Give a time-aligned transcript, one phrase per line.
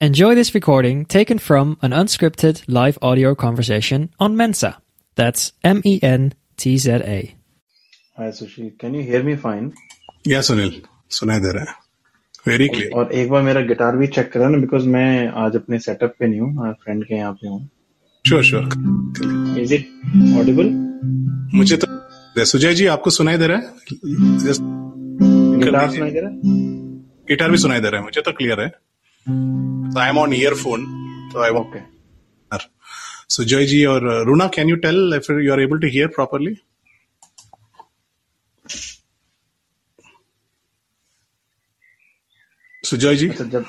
[0.00, 4.80] Enjoy this recording taken from an unscripted live audio conversation on Mensa.
[5.18, 7.34] That's M E N T Z A.
[8.16, 9.66] Hi Sushil, can you hear me fine?
[10.28, 10.80] या सुनील
[11.18, 11.74] सुनाई दे रहा है।
[12.48, 15.78] Very clear और एक बार मेरा guitar भी check करा ना बिकॉज़ मैं आज अपने
[15.90, 17.60] सेटअप पे नहीं हूँ फ्रेंड के यहाँ पे हूँ।
[18.24, 18.64] Sure sure
[19.60, 19.88] is it
[20.40, 20.76] audible
[21.58, 23.64] मुझे तो सुजय जी आपको सुनाई दे रहा है?
[24.46, 24.62] Just
[25.64, 26.36] गिटार दीजिए। सुनाई दे रहा है?
[27.28, 28.72] गिटार भी सुनाई दे रहा है। मुझे तो क्लियर है।
[29.26, 30.84] आई एम ऑन ईयरफोन
[31.32, 31.80] तो आई ओके
[33.30, 36.54] सुजय जी और Runa can you tell if you are able to hear properly
[42.84, 43.64] Sujay ji अच्छा जब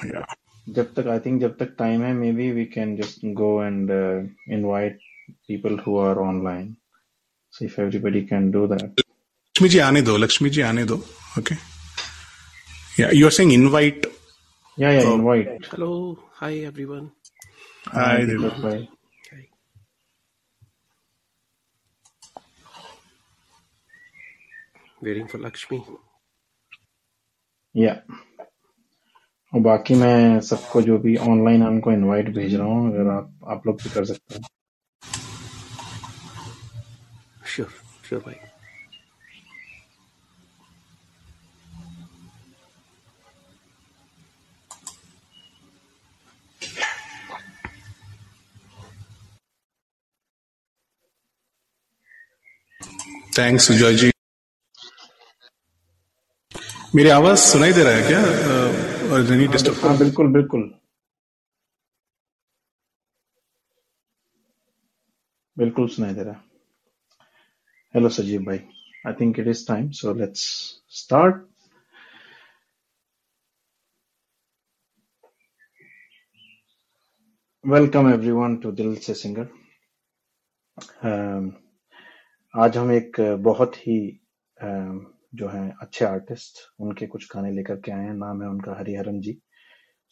[0.68, 3.92] जब तक आई थिंक जब तक टाइम है maybe we can just go and
[4.54, 5.00] invite
[5.48, 6.76] people who are online
[7.54, 9.00] so if everybody can do that.
[9.56, 10.96] Lakshmi ji आने दो लक्ष्मी जी आने दो
[11.40, 11.56] okay
[13.18, 14.06] you are saying invite
[14.78, 15.16] yeah yeah Oh.
[15.16, 17.12] invite Hello, hi everyone.
[17.94, 18.80] Hi Deepak bhai.
[19.32, 19.44] Hi.
[25.02, 25.84] Waiting for Lakshmi.
[27.76, 27.94] या
[29.54, 33.68] और बाकी मैं सबको जो भी ऑनलाइन उनको इनवाइट भेज रहा हूँ अगर आप आप
[33.68, 34.42] लोग भी कर सकते हो
[37.54, 37.70] Sure,
[38.10, 38.38] sure, bhai.
[53.38, 54.12] Thanks Sujay ji
[56.96, 58.20] मेरी आवाज़ सुनाई दे रहा है क्या?
[59.14, 60.64] और डिस्टर्ब हाँ बिल्कुल बिल्कुल।
[65.58, 66.42] बिल्कुल सुनाई दे रहा है।
[67.96, 68.60] हेलो सजीव भाई।
[69.08, 70.44] I think it is time so let's
[71.00, 71.44] start
[77.64, 79.48] welcome everyone to दिल से सिंगर
[82.54, 83.98] आज हम एक बहुत ही
[85.36, 89.20] जो है, अच्छे आर्टिस्ट उनके कुछ गाने लेकर के आए हैं। नाम है उनका हरिहरन
[89.22, 89.38] जी।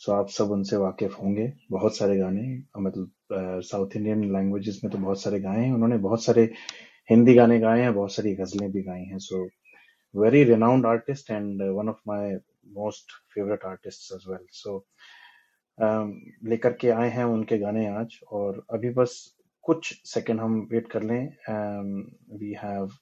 [0.02, 2.44] सो आप सब उनसे वाकिफ होंगे। बहुत सारे गाने
[2.82, 6.44] मतलब साउथ इंडियन लैंग्वेजेस में तो बहुत सारे गाए हैं। उन्होंने बहुत सारे
[7.10, 9.44] हिंदी गाने गाए हैं, बहुत सारी गजलें भी गाई हैं। So
[10.14, 12.34] very renowned artist and one of my
[12.78, 14.78] most favourite artist as well so
[16.50, 19.20] लेकर के आए हैं उनके गाने आज। और अभी बस
[19.69, 21.25] कुछ सेकंड हम वेट कर लें
[22.39, 22.93] we have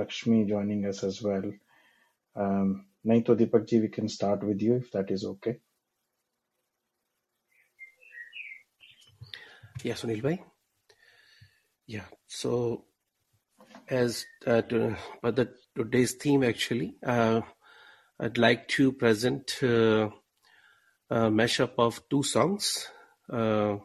[0.00, 1.50] Lakshmi joining us as well
[2.36, 2.72] um,
[3.06, 5.54] नहीं तो दीपक जी we can start with you if that is okay
[9.84, 10.40] Yeah, Sunil bhai.
[11.88, 12.84] Yeah, so
[13.88, 17.40] as uh, to, but the today's theme actually, uh,
[18.20, 20.10] I'd like to present uh,
[21.10, 22.86] a mashup of two songs.
[23.28, 23.78] Uh,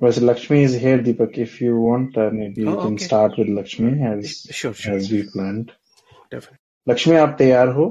[0.00, 3.04] वैसे Lakshmi is here Deepak if you want uh, maybe oh, you oh, can okay.
[3.04, 5.72] start with Lakshmi as Sure, sure, as we planned
[6.30, 6.58] definitely.
[6.86, 7.84] Lakshmi आप तैयार हो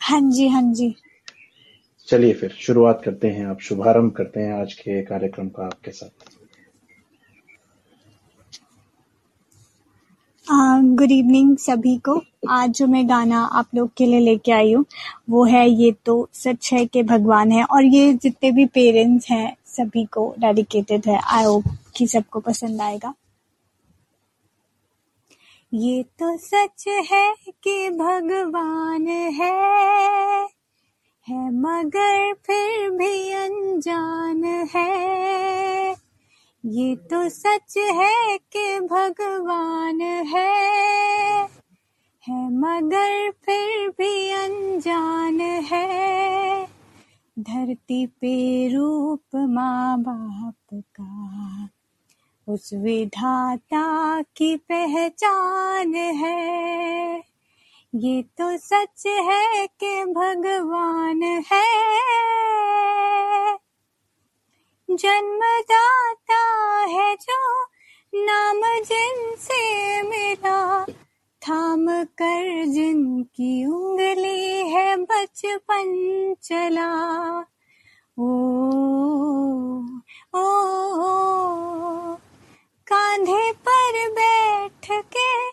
[0.00, 0.94] हाँ जी हाँ जी
[2.08, 6.39] चलिए फिर शुरुआत करते हैं आप शुभारंभ करते हैं आज के कार्यक्रम का आपके साथ
[10.90, 12.14] गुड इवनिंग सभी को।
[12.50, 14.84] आज जो मैं गाना आप लोग के लिए लेके आई हूँ,
[15.30, 19.54] वो है ये तो सच है कि भगवान है और ये जितने भी पेरेंट्स हैं
[19.66, 21.64] सभी को डेडिकेटेड है। आई होप
[21.96, 23.14] कि सबको पसंद आएगा।
[25.72, 29.52] ये तो सच है कि भगवान है
[31.26, 35.94] है मगर फिर भी अनजान है।
[36.66, 41.44] ये तो सच है कि भगवान है।
[42.28, 46.66] है मगर फिर भी अनजान है।
[47.38, 51.68] धरती पे रूप माँ बाप का,
[52.52, 57.22] उस विधाता की पहचान है।
[57.94, 62.10] ये तो सच है कि भगवान है।
[64.92, 66.40] जन्मदाता
[66.88, 67.62] है जो
[68.14, 70.84] नाम जिनसे मिला।
[71.42, 75.90] थाम कर जिनकी उंगली है बचपन
[76.42, 77.40] चला।
[78.18, 78.30] ओ
[80.34, 80.44] ओ,
[80.94, 81.10] ओ
[82.86, 85.50] कांधे पर बैठ के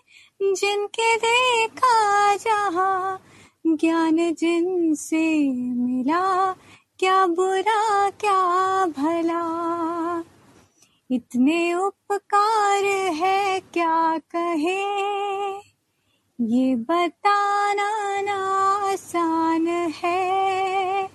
[0.56, 3.20] जिनके देखा जहा
[3.68, 6.56] ज्ञान जिनसे मिला।
[7.00, 9.44] क्या बुरा, क्या भला?
[11.12, 12.84] इतने उपकार
[13.14, 14.84] है क्या कहे?
[16.42, 18.38] ये बताना ना
[18.92, 21.08] आसान है।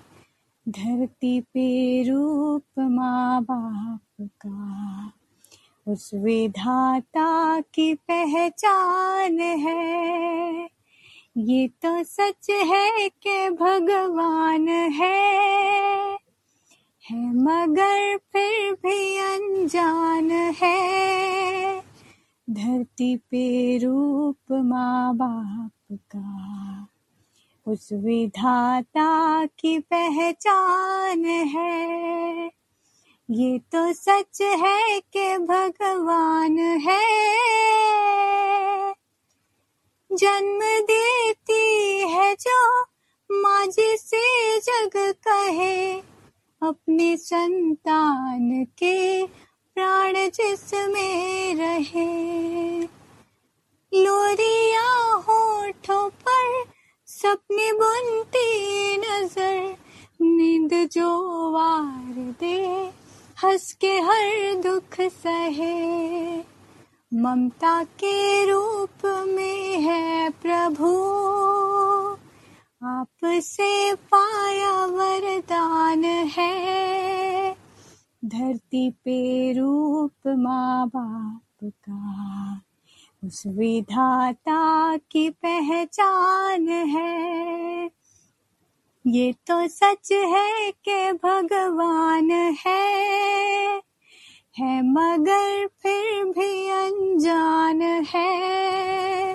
[0.68, 5.12] धरती पे रूप माँ बाप का,
[5.92, 10.68] उस विधाता की पहचान है।
[11.36, 16.18] ये तो सच है कि भगवान है।
[17.10, 21.80] है मगर फिर भी अनजान है।
[22.50, 26.88] धरती पे रूप माँ बाप का,
[27.72, 32.50] उस विधाता की पहचान है।
[33.30, 37.32] ये तो सच है कि भगवान है।
[40.14, 42.82] जन्म देती है जो
[43.32, 44.90] माँ जिसे जग
[45.28, 45.98] कहे।
[46.62, 49.26] अपने संतान के
[49.74, 52.80] प्राण जिसमें रहे।
[53.94, 56.64] लोरिया होठों पर
[57.06, 59.76] सपने बुनती नज़र।
[60.22, 61.10] नींद जो
[61.50, 62.90] वार दे,
[63.44, 66.51] हंस के हर दुख सहे।
[67.14, 70.90] ममता के रूप में है प्रभु।
[72.86, 77.56] आपसे पाया वरदान है।
[78.24, 82.60] धरती पे रूप माँ बाप का,
[83.24, 87.90] उस विधाता की पहचान है।
[89.06, 92.30] ये तो सच है कि भगवान
[92.66, 93.12] है।
[94.58, 99.34] है, मगर फिर भी अनजान है।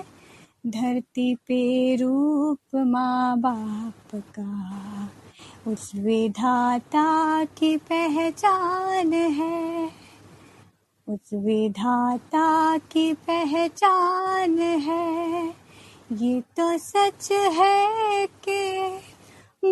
[0.66, 5.10] धरती पे रूप माँ बाप का,
[5.72, 9.90] उस विधाता की पहचान है।
[11.08, 15.48] उस विधाता की पहचान है।
[16.12, 18.80] ये तो सच है कि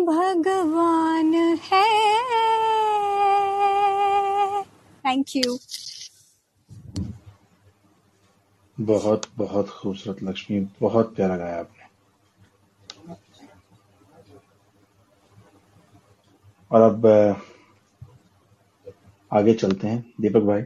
[0.03, 1.33] भगवान
[1.71, 2.27] है।
[5.07, 5.57] थैंक यू
[8.77, 11.85] बहुत बहुत खूबसूरत लक्ष्मी बहुत प्यारा गाया आपने।
[16.71, 17.05] और अब
[19.31, 20.63] आगे चलते हैं दीपक भाई।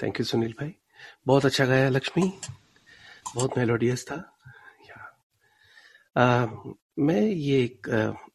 [0.00, 0.74] थैंक यू सुनील भाई।
[1.26, 2.32] बहुत अच्छा गाया लक्ष्मी।
[3.34, 4.16] बहुत मेलोडियस था।
[4.88, 5.16] या
[6.16, 6.46] आ,
[6.98, 7.88] मैं ये एक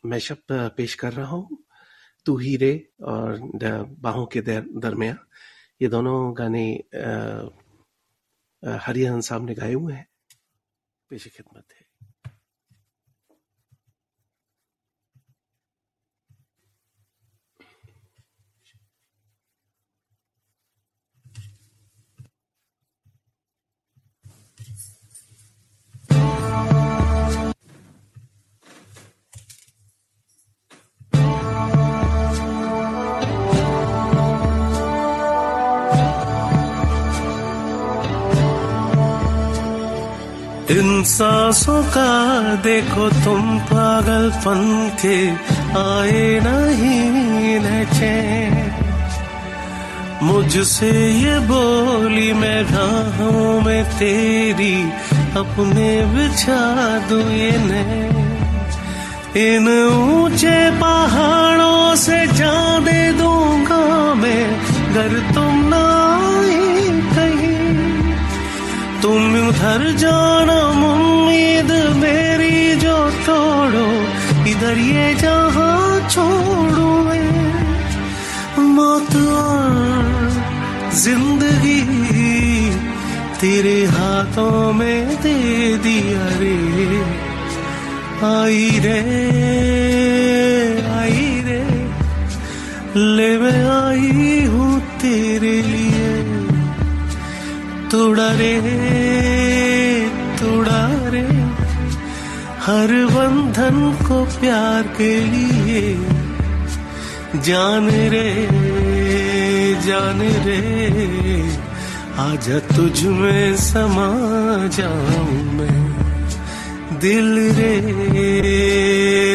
[0.06, 1.59] मैशअप पेश कर रहा हूँ।
[2.26, 3.40] तू ही रे और
[4.00, 5.18] बाहों के दरमिया
[5.82, 6.66] ये दोनों गाने
[8.64, 10.08] हरिहरन साहब ने गाए हुए हैं।
[11.12, 11.89] पेश खिदमत है।
[40.70, 42.10] इन सांसों का
[42.56, 44.62] देखो तुम पागलपन
[45.02, 45.18] के,
[45.80, 47.10] आए नहीं
[50.24, 54.76] मुझसे ये बोली, मैं राहों में तेरी
[55.38, 56.62] अपने बिछा
[57.00, 57.22] दू
[57.66, 57.86] ने
[59.48, 64.46] इन ऊँचे पहाड़ों से जा दे दूँगा मैं,
[64.94, 65.86] घर तुम ना
[69.10, 73.86] तुम उधर जाना उम्मीद मेरी जो तोड़ो,
[74.50, 76.92] इधर ये जहाँ छोड़ो
[78.76, 80.30] मौत और
[81.04, 81.82] ज़िंदगी
[83.42, 85.38] तेरे हाथों में दे
[85.86, 86.56] दिया रे।
[88.30, 89.02] आई रे
[91.00, 91.64] आई रे,
[93.18, 95.89] ले मैं आई हूँ तेरे लिए।
[97.92, 98.56] तोड़ा रे
[100.40, 101.28] तोड़ा रे
[102.66, 103.78] हर बंधन
[104.08, 105.82] को प्यार के लिए
[107.36, 108.30] जान रे
[109.88, 110.62] जान रे।
[112.20, 114.12] आजा तुझ में समा
[114.78, 115.82] जाऊँ मैं।
[117.00, 117.76] दिल रे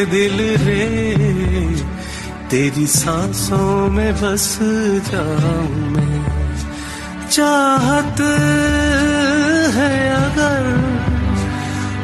[0.05, 0.85] दिल रे।
[2.49, 4.59] तेरी सांसों में बस
[5.11, 6.04] जाऊँ मैं।
[7.35, 8.19] चाहत
[9.75, 10.67] है अगर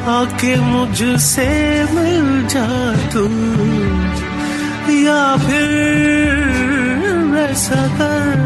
[0.08, 1.46] आके मुझसे
[1.92, 2.66] मिल जा
[3.12, 3.22] तू,
[4.94, 5.70] या फिर
[7.40, 8.42] ऐसा कर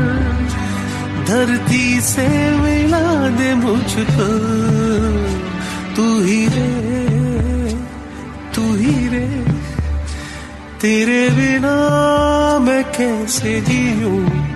[1.27, 2.29] धरती से
[2.61, 4.29] मिला दे मुझको।
[5.97, 6.71] तू ही रे,
[8.55, 9.29] तू ही रे,
[10.81, 11.77] तेरे बिना
[12.59, 14.56] मैं कैसे जीऊं?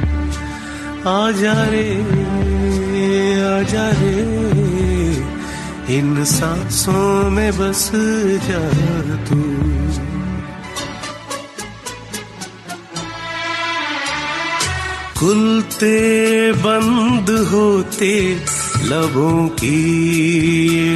[1.06, 2.04] आजा रे
[3.40, 4.50] आजा रे।
[5.98, 8.70] इन सांसों में बस जा
[9.24, 9.60] तू।
[15.20, 18.42] खुलते बंद होते,
[18.82, 19.84] लबों की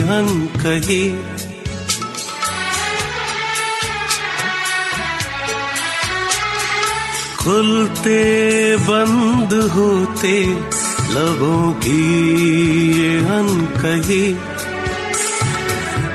[0.00, 1.33] अनकही
[7.44, 8.20] खुलते,
[8.84, 10.36] बंद होते
[11.14, 12.04] लबों की
[12.98, 14.26] ये अनकही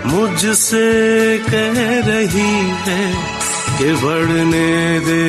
[0.06, 0.88] मुझसे
[1.50, 2.54] कह रही
[2.86, 3.04] है
[3.78, 5.24] कि बढ़ने दे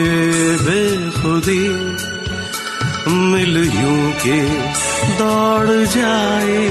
[0.65, 1.67] बेखुदी।
[3.33, 4.41] मिल यूँ के
[5.19, 6.63] दौड़ जाए,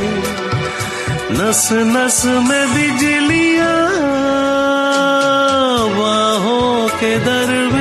[1.40, 3.78] नस नस में बिजलियाँ,
[5.98, 7.79] बाहों के दरमिया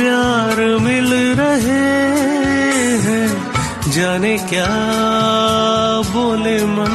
[0.00, 1.80] प्यार मिल रहे
[3.04, 3.28] हैं।
[3.92, 4.68] जाने क्या
[6.12, 6.94] बोले मन,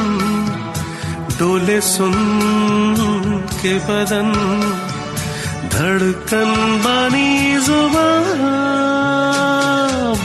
[1.38, 2.14] डोले सुन
[3.62, 4.32] के बदन।
[5.74, 6.50] धड़कन
[6.84, 8.08] बानी जुबा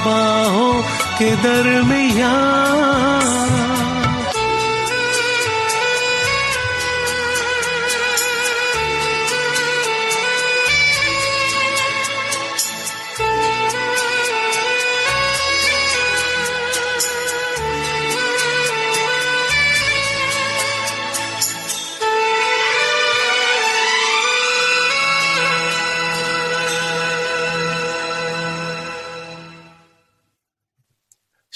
[0.05, 0.73] बाहों
[1.19, 2.33] के दरमिया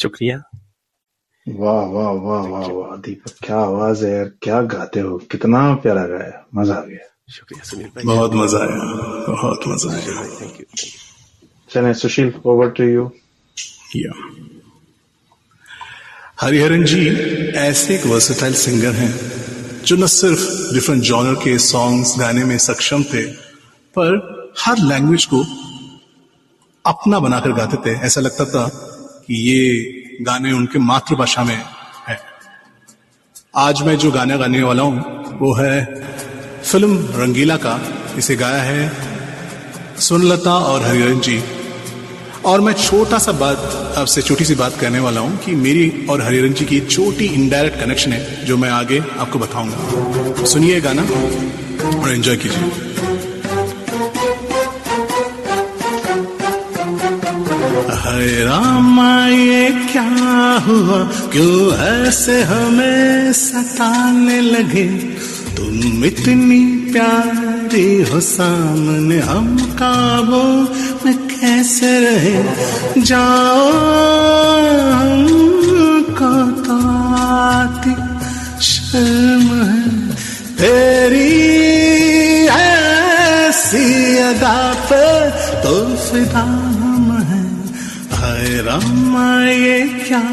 [0.05, 0.38] शुक्रिया।
[1.47, 5.17] वाह वाह वाह वाह वाह दीपक क्या आवाज़ है यार क्या गाते हो?
[5.31, 8.77] कितना प्यारा गाया मज़ा आ गया। शुक्रिया सुनील भाई। बहुत मज़ा आया
[9.27, 10.65] बहुत मज़ा आया। थैंक यू
[11.69, 13.09] चले सुशील ओवर टू यू
[13.95, 14.12] या।
[16.41, 17.03] हरिहरन जी
[17.59, 19.12] ऐसे एक वर्सेटाइल सिंगर हैं
[19.85, 23.24] जो न सिर्फ़ डिफरेंट जॉनर के सॉन्ग्स गाने में सक्षम थे
[23.95, 24.17] पर
[24.65, 25.43] हर लैंग्वेज को
[26.85, 28.63] अपना बनाकर गाते थे ऐसा लगता था
[29.27, 31.55] कि ये गाने उनके मातृभाषा में
[32.08, 32.20] है।
[33.55, 35.86] आज मैं जो गाना गाने वाला हूँ, वो है
[36.63, 37.79] फ़िल्म रंगीला का।
[38.17, 38.91] इसे गाया है
[40.00, 41.44] सुनलता और हरिहरन जी।
[42.46, 46.22] और मैं छोटा सा बात, आपसे छोटी सी बात कहने वाला हूँ कि मेरी और
[46.22, 51.01] हरिहरन जी की छोटी इनडायरेक्ट कनेक्शन है, जो मैं आगे आपको बताऊँगा। सुनिए गाना
[52.00, 52.94] और एंजॉय कीजिए।
[58.25, 61.03] हाय रामा, ये क्या हुआ?
[61.03, 64.86] क्यों ऐसे हमें सताने लगे?
[65.58, 70.44] तुम इतनी प्यारी हो, सामने हम काबू
[71.05, 72.44] में कैसे रहे?
[73.01, 73.72] जाओ,
[74.91, 76.77] हमको तो
[77.15, 77.96] आती
[78.62, 80.15] शर्म है।
[80.58, 81.46] तेरी
[82.48, 85.29] ऐसी अदा पे
[85.63, 86.64] तो फिदा
[88.65, 90.24] रामा ये क्या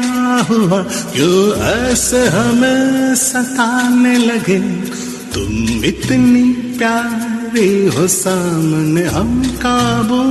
[0.49, 0.83] हुआ?
[0.83, 4.59] क्यों ऐसे हमें सताने लगे?
[5.33, 6.43] तुम इतनी
[6.77, 10.23] प्यारी हो सामने, हम काबू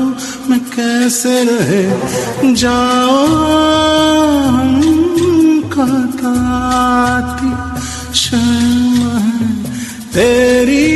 [0.51, 1.85] में कैसे रहे?
[2.55, 3.27] जाओ
[4.47, 5.87] हमको
[6.19, 7.51] तो आती
[8.19, 9.65] शर्म है।
[10.13, 10.87] तेरी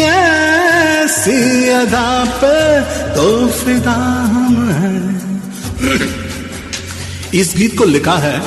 [0.00, 2.80] ऐसी अदा पे
[3.14, 5.09] तो फिदा हम हैं।
[7.34, 8.38] इस गीत को लिखा है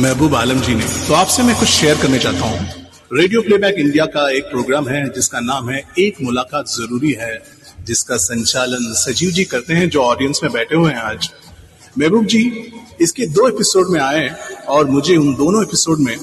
[0.00, 2.68] महबूब आलम जी ने। तो आपसे मैं कुछ शेयर करने चाहता हूँ।
[3.12, 7.42] रेडियो प्लेबैक इंडिया का एक प्रोग्राम है, जिसका नाम है एक मुलाकात ज़रूरी है,
[7.84, 11.30] जिसका संचालन सजीव जी करते हैं, जो ऑडियंस में बैठे हुए हैं आज।
[11.98, 14.36] महबूब जी, इसके दो एपिसोड में आए
[14.68, 16.16] और मुझे उन दोनों एपिसोड में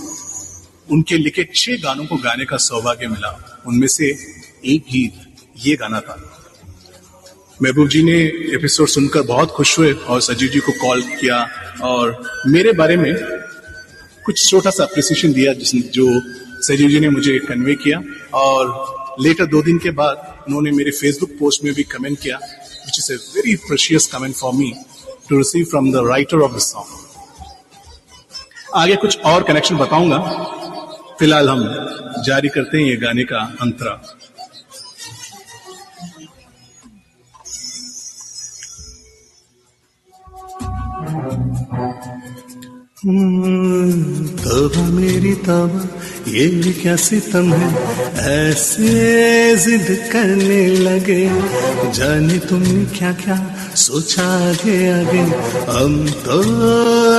[0.92, 4.06] उनके लिखे छह गानों को गाने का सौभाग्य मिला। उनमें से
[4.66, 5.14] एक गीत,
[5.66, 6.39] ये गाना था।
[7.64, 8.18] महबूब जी ने
[8.56, 11.38] एपिसोड सुनकर बहुत खुश हुए और सजीव जी को कॉल किया
[11.84, 13.14] और मेरे बारे में
[14.26, 16.06] कुछ छोटा सा अप्रिसिएशन दिया जिस जो
[16.62, 18.02] सजीव जी ने मुझे कन्वे किया
[18.34, 22.38] और लेटर दो दिन के बाद उन्होंने मेरे फेसबुक पोस्ट में भी कमेंट किया
[22.86, 24.74] which is a very precious comment for me
[25.30, 26.98] to receive from the writer of the song
[28.76, 30.18] आगे कुछ और कनेक्शन बताऊँगा।
[31.20, 31.62] फ़िलहाल हम
[32.26, 33.94] जारी करते हैं ये गाने का अंतरा।
[44.44, 45.90] तोबा मेरी तोबा
[46.28, 47.76] ये भी क्या सितम है?
[48.50, 51.30] ऐसे जिद करने लगे।
[51.92, 55.20] जाने तुमने क्या क्या सोचा आगे आगे?
[55.72, 56.40] हम तो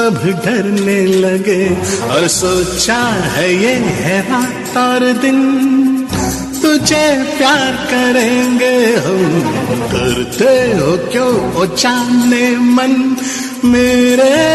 [0.07, 1.69] अब डरने लगे।
[2.11, 5.61] और सोचा है ये है रात और दिन।
[6.63, 9.41] तुझे प्यार करेंगे हम।
[9.93, 11.55] करते हो क्यों?
[11.55, 13.17] ओ चाहने मन।
[13.65, 14.51] मेरे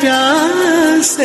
[0.00, 1.24] प्यार से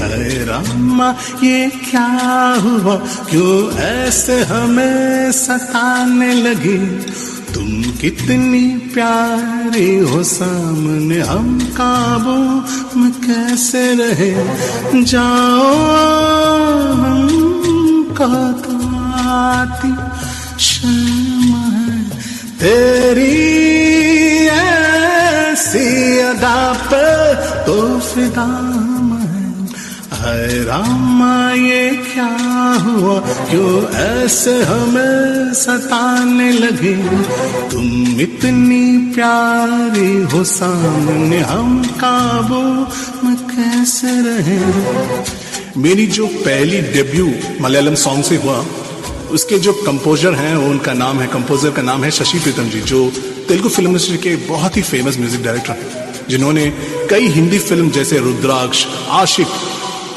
[0.00, 1.14] है रामा,
[1.44, 2.96] ये क्या हुआ?
[2.96, 6.78] क्यों ऐसे हमें सताने लगी?
[7.54, 12.36] तुम कितनी प्यारी हो सामने, हम काबू
[13.00, 14.34] में कैसे रहे?
[15.02, 15.76] जाओ
[16.92, 18.86] हमको तो
[19.28, 19.94] आती
[20.64, 22.10] शर्म है
[22.58, 24.01] तेरी
[25.74, 28.48] ऐसी अदा पे तो फिदा
[30.12, 32.26] है रामा, ये क्या
[32.84, 33.18] हुआ?
[33.20, 36.94] क्यों ऐसे हमें सताने लगे?
[37.70, 42.62] तुम इतनी प्यारी हो सामने, हम काबू
[43.26, 44.60] में कैसे रहे?
[45.76, 48.64] मेरी जो पहली डेब्यू मलयालम सॉन्ग से हुआ,
[49.32, 53.12] उसके जो कंपोजर हैं, उनका नाम है कंपोजर का नाम है शशि प्रीतम जी, जो
[53.48, 56.64] तेलुगु फ़िल्म इंडस्ट्री के बहुत ही फ़ेमस म्यूज़िक डायरेक्टर हैं, जिन्होंने
[57.10, 59.48] कई हिंदी फ़िल्म जैसे रुद्राक्ष, आशिक,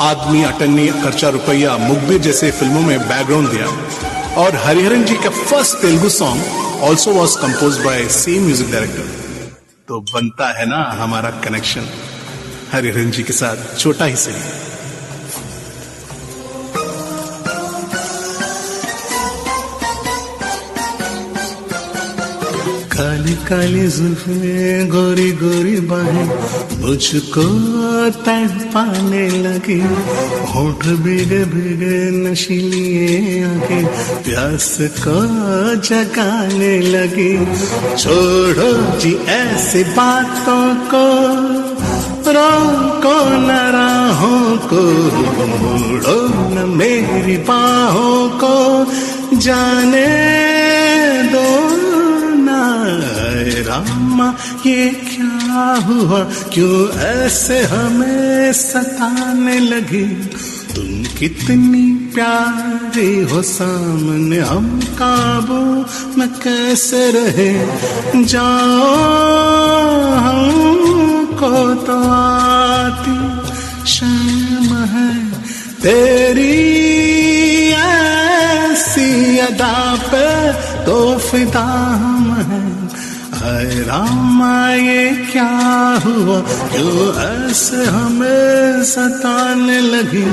[0.01, 3.67] आदमी, अटन्नी, खर्चा रुपया मुखबिर जैसे फ़िल्मों में बैकग्राउंड दिया।
[4.41, 9.53] और हरिहरन जी का first Telugu song also was compose by same music director
[9.87, 11.87] तो बनता है ना हमारा कनेक्शन
[12.71, 14.64] हरिहरन जी के साथ, छोटा ही सही
[22.95, 26.27] काली काली जुल्फे गोरी गोरी बाहें,
[26.81, 27.43] मुझको
[28.25, 29.79] तड़ पाने लगी।
[30.51, 32.85] होठ भीगे भीगे नशीली
[33.43, 33.81] आगे,
[34.23, 35.17] प्यास को
[35.81, 37.35] जगाने लगी।
[37.97, 41.05] छोड़ो जी ऐसी बातों को,
[42.31, 44.83] रोको न राहों को,
[45.59, 46.19] मोड़ो
[46.55, 48.55] न मेरी बाहों को।
[49.37, 50.07] जाने
[51.33, 51.74] दो
[53.63, 56.19] रामा ये क्या हुआ?
[56.23, 60.05] क्यों ऐसे हमें सताने लगी?
[60.75, 65.85] तुम कितनी प्यारी हो सामने, हम काबू
[66.19, 67.67] में कैसे रहे?
[68.23, 68.95] जाओ,
[70.15, 73.25] हमको तो आती
[73.87, 75.31] शर्म है।
[75.81, 76.75] तेरी
[77.69, 80.53] ऐसी अदा पे
[80.85, 82.74] तो फिदा हम हैं।
[83.45, 86.41] हाय रामा, ये क्या हुआ?
[86.41, 90.25] क्यों ऐसे हमें सताने लगी।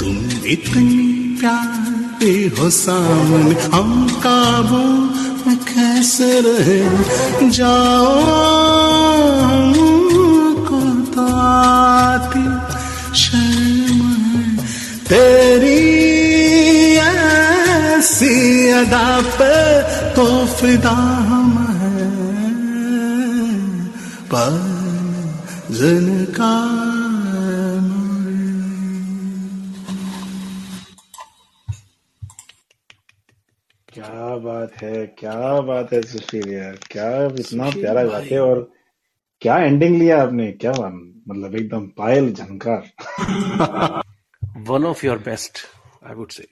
[0.00, 5.08] तुम इतनी प्यारी हो सामने। हम काबू
[5.50, 6.80] कैसे रहे?
[7.50, 8.20] जाओ
[9.40, 10.80] हमको
[11.14, 12.44] तो आती
[13.14, 14.56] शर्म
[15.06, 15.98] तेरी
[16.96, 19.82] ऐसी अदा पे
[20.14, 21.37] तो फिदा
[24.28, 24.40] क्या
[34.36, 37.08] बात है क्या बात है सुशील यार क्या
[37.40, 38.60] इतना प्यारा गाते और
[39.40, 42.82] क्या एंडिंग लिया आपने क्या मतलब एकदम पायल झनकार।
[44.68, 45.58] One of your best
[46.06, 46.46] I would say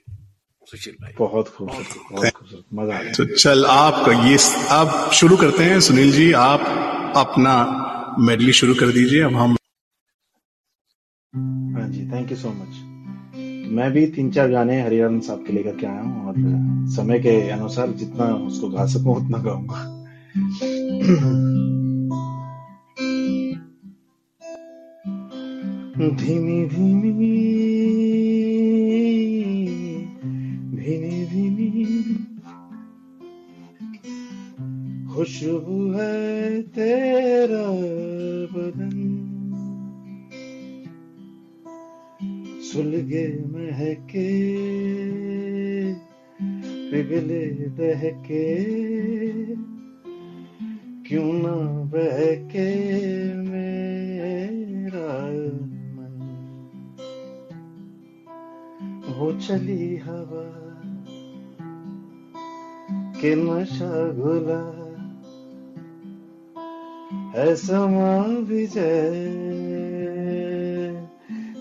[0.67, 4.37] Sushil भाई। बहुत खूबसूरत बहुत खूबसूरत मज़ा आ तो चल आप ये
[4.71, 7.53] अब शुरू करते हैं सुनील जी आप अपना
[8.19, 9.55] मेडली शुरू कर दीजिए, अब हम
[11.73, 12.73] हाँ जी थैंक यू सो मच
[13.71, 16.35] मैं भी तीन चार गाने हरिहरन साहब के लेकर के आया हूँ और
[16.95, 19.79] समय के अनुसार जितना उसको गा सकूँ, उतना गाऊँगा।
[25.97, 27.56] धीमी धीमी धीमी
[35.17, 37.67] खुशबू है तेरा
[38.53, 38.97] बदन।
[42.61, 44.27] सुलगे महके,
[46.91, 48.45] पिघले दहके,
[51.03, 52.69] क्यों ना बहके
[53.33, 55.17] मेरा
[55.95, 56.17] मन।
[59.17, 60.47] वो चली हवा,
[63.21, 64.76] के नशा घुला
[67.37, 68.67] है समा भी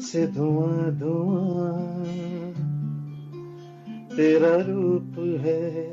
[0.03, 2.05] से धुआँ धुआँ।
[4.17, 5.87] तेरा रूप है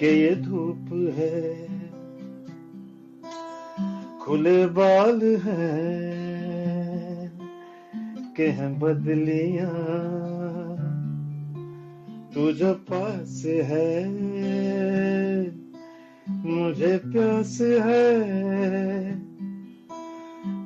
[0.00, 1.66] के ये धूप है।
[4.18, 6.06] खुले बाल हैं
[8.36, 9.72] के हैं बदलियाँ।
[12.34, 14.55] तू जो पास है
[16.46, 18.20] मुझे प्यास है,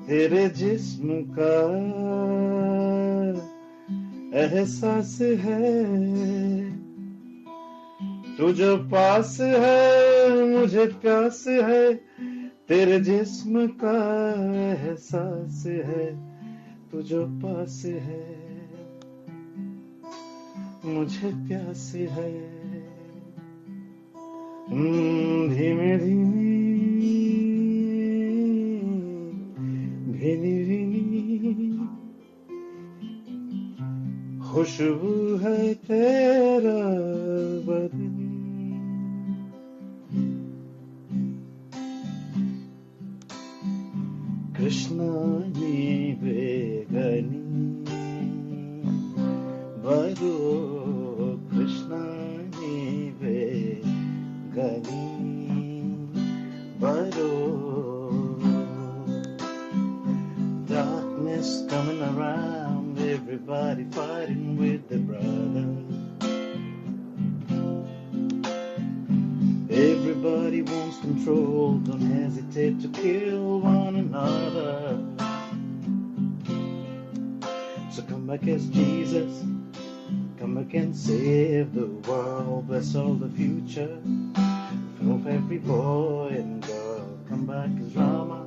[0.07, 1.55] तेरे जिस्म का
[4.39, 5.85] एहसास है।
[8.37, 11.95] तू जो पास है, मुझे प्यास है,
[12.69, 16.35] तेरे जिस्म का एहसास है।
[16.93, 18.37] तू जो पास है,
[20.85, 22.60] मुझे प्यास है।
[24.71, 26.51] धीमे धीमे
[30.13, 31.79] भिनी भिनी
[34.51, 37.20] खुशबू है तेरा।
[80.73, 83.99] Back save the world, bless all the future
[85.01, 87.19] of every boy and girl.
[87.29, 88.47] Come back as Rama,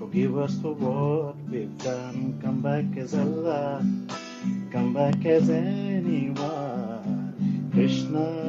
[0.00, 2.40] forgive us for what we've done.
[2.42, 3.86] Come back as Allah,
[4.72, 6.40] come back as anyone.
[7.72, 8.41] Krishna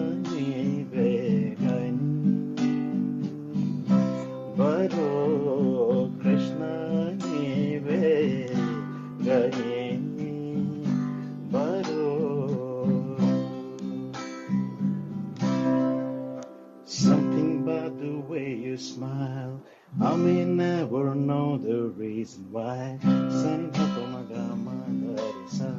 [18.72, 19.61] you smile.
[20.00, 22.98] I may never know the reason why.
[23.02, 25.72] Sani Papa Magama Garisa.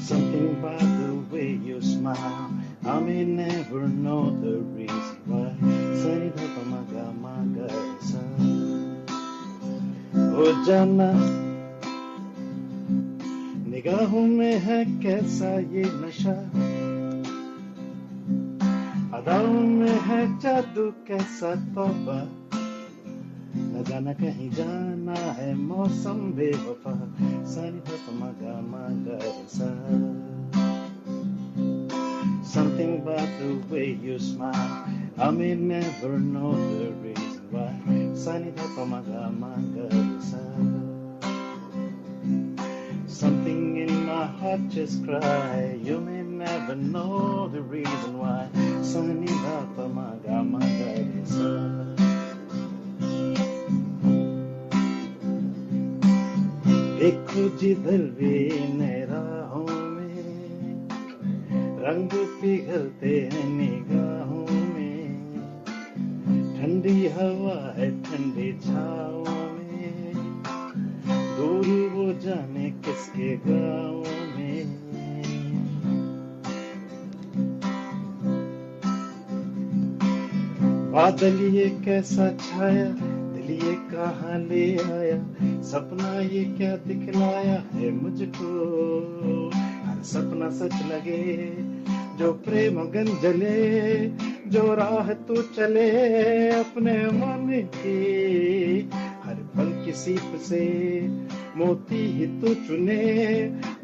[0.00, 2.50] Something about the way you smile.
[2.84, 5.54] I may never know the reason why.
[6.02, 8.22] Sani Papa Magama Garisa.
[10.36, 11.40] Oh Jana.
[13.72, 16.34] निगाहों में है कैसा ये नशा
[19.26, 22.18] अदाओं में है जादू कैसा तौबा
[23.56, 26.94] न जाना कहीं जाना है मौसम बेवफा
[27.54, 28.56] सनी पमा गा
[29.06, 29.18] गा
[29.56, 29.70] सा
[32.52, 34.84] Something about the way you smile
[35.18, 37.70] I may never know the reason why
[38.14, 39.30] Sani pama ga
[39.76, 39.88] ga
[40.20, 40.42] sa
[43.06, 45.78] Something in my heart just cry.
[45.82, 48.47] You may never know the reason why.
[48.81, 50.91] Sunny Papa Maga Maga
[51.35, 51.51] Sa.
[56.99, 58.37] देखो जिधर भी
[58.77, 59.01] में
[61.85, 65.03] रंग पिघलते हैं निगाहों में
[66.57, 70.13] ठंडी हवा है ठंडी छाओ में
[71.37, 74.26] दूर वो जाने किसके गाँव
[80.97, 82.85] बादल ये कैसा छाया,
[83.33, 85.17] दिल ये कहाँ ले आया?
[85.61, 89.51] सपना ये क्या दिखलाया है मुझको?
[89.85, 91.45] हर सपना सच लगे,
[92.19, 94.07] जो प्रेम गन जले
[94.49, 95.87] जो राह तू चले
[96.49, 98.89] अपने मन की।
[99.23, 100.65] हर पल की सीप से
[101.57, 103.05] मोती ही तू चुने,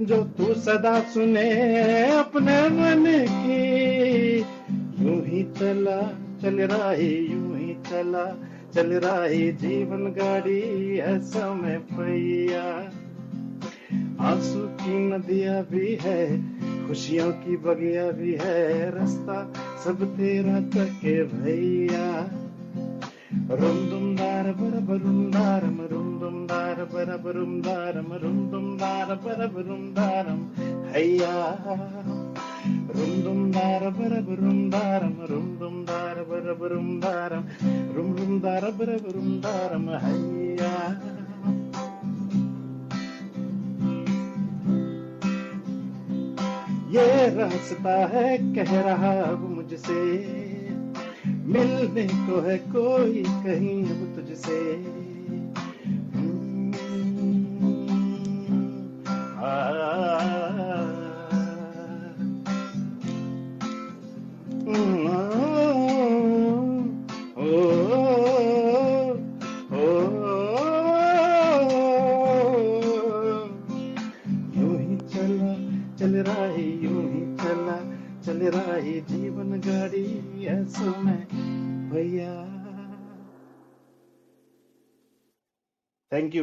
[0.01, 1.49] जो तू सदा सुने
[2.09, 4.37] अपने मन की।
[5.03, 6.01] यूँ ही चला
[6.43, 8.23] चल रहा है यूँ ही चला,
[8.75, 12.63] चल रहा है जीवन गाड़ी है समय पैया।
[14.19, 16.17] आँसू की नदिया भी है,
[16.87, 19.53] खुशियों की बगिया भी है, रास्ता
[19.83, 22.09] सब तेरा तके भैया।
[23.55, 29.15] रुम दुम दार बर बरुम दारम रुम दुम दार बर बरुम दारम रुम दुम दार
[29.15, 30.45] बर बरुम दारम
[30.89, 31.33] हैया।
[32.95, 37.43] Rum dum dara bara rum daram rum dum dara bara rum daram
[37.95, 40.75] rum rum dara bara rum daram hayya
[46.93, 50.01] ये रास्ता है कह रहा अब मुझसे
[51.53, 54.59] मिलने को है कोई कहीं अब तुझसे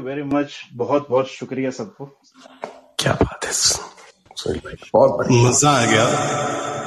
[0.01, 2.05] यू वेरी मच। बहुत बहुत शुक्रिया सबको।
[2.99, 3.53] क्या बात है
[4.93, 6.05] बहुत मज़ा आ गया।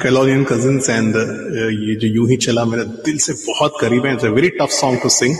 [0.04, 4.26] कैलोरियन कजिन्स एंड ये जो यूँ ही चला मेरे दिल से बहुत करीब है। It's
[4.38, 5.36] very tough song to sing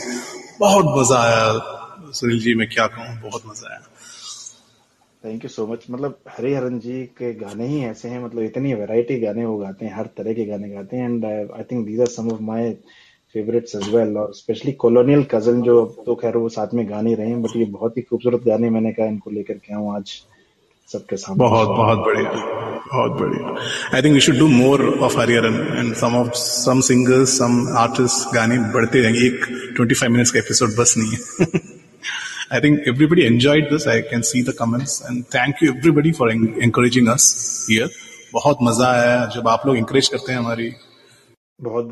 [0.60, 3.18] बहुत मज़ा आया। सुनील जी मैं क्या कहूँ?
[3.22, 3.82] बहुत मज़ा आया।
[5.24, 9.20] थैंक यू सो मच मतलब हरिहरन जी के गाने ही ऐसे हैं। मतलब इतनी वैरायटी
[9.20, 12.08] गाने वो गाते हैं हर तरह के गाने गाते हैं। And I think these are
[12.18, 12.70] some of my
[13.34, 17.16] favourites as well और स्पेशली कॉलोनियल कज़न जो तो खैर वो साथ में गा नहीं
[17.16, 20.12] रहे हैं बट ये बहुत ही खूबसूरत गाने मैंने कहा इनको लेकर के आऊँ आज
[20.90, 22.32] सबके सामने बहुत बहुत बढ़िया
[22.88, 23.56] बहुत बढ़िया
[23.96, 28.34] I think we should do more of Hariharan and some of some singers some artist
[28.36, 29.46] गाने बढ़ते रहेंगे एक
[29.80, 31.62] 25 मिनट्स का एपिसोड बस नहीं है
[32.52, 33.88] I think everybody enjoyed this.
[33.88, 37.26] I can see the comments and thank you everybody for en- encouraging us
[37.68, 37.88] here.
[38.34, 40.72] बहुत मज़ा आया जब आप लोग encourage करते हैं हमारी
[41.60, 41.92] बहुत